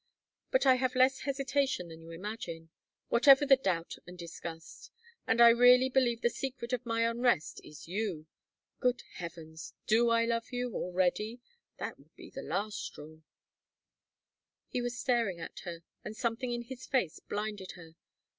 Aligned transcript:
But 0.49 0.65
I 0.65 0.77
have 0.77 0.95
less 0.95 1.19
hesitation 1.19 1.89
than 1.89 2.01
you 2.01 2.09
imagine 2.09 2.71
whatever 3.09 3.45
the 3.45 3.55
doubt 3.55 3.97
and 4.07 4.17
disgust. 4.17 4.89
And 5.27 5.39
I 5.39 5.49
really 5.49 5.89
believe 5.89 6.21
the 6.21 6.29
secret 6.31 6.73
of 6.73 6.87
my 6.87 7.01
unrest 7.07 7.61
is 7.63 7.87
you! 7.87 8.25
Good 8.79 9.03
heavens! 9.17 9.75
Do 9.85 10.09
I 10.09 10.25
love 10.25 10.51
you 10.51 10.73
already 10.73 11.39
that 11.77 11.99
would 11.99 12.15
be 12.15 12.31
the 12.31 12.41
last 12.41 12.79
straw!" 12.83 13.19
He 14.69 14.81
was 14.81 14.97
staring 14.97 15.39
at 15.39 15.59
her, 15.65 15.83
and 16.03 16.17
something 16.17 16.51
in 16.51 16.63
his 16.63 16.87
face 16.87 17.19
blinded 17.19 17.73
her. 17.73 17.93